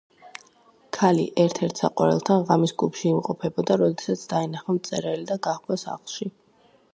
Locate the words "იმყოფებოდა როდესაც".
3.11-4.25